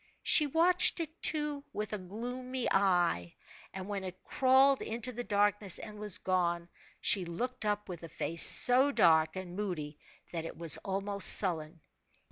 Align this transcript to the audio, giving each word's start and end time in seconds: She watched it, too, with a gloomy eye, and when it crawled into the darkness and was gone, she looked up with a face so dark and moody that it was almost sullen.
She 0.23 0.47
watched 0.47 0.99
it, 0.99 1.21
too, 1.21 1.63
with 1.73 1.93
a 1.93 1.99
gloomy 1.99 2.67
eye, 2.71 3.35
and 3.71 3.87
when 3.87 4.03
it 4.03 4.23
crawled 4.23 4.81
into 4.81 5.11
the 5.11 5.23
darkness 5.23 5.77
and 5.77 5.99
was 5.99 6.17
gone, 6.17 6.69
she 7.01 7.23
looked 7.23 7.65
up 7.65 7.87
with 7.87 8.01
a 8.01 8.09
face 8.09 8.41
so 8.43 8.91
dark 8.91 9.35
and 9.35 9.55
moody 9.55 9.99
that 10.31 10.43
it 10.43 10.57
was 10.57 10.77
almost 10.77 11.29
sullen. 11.29 11.81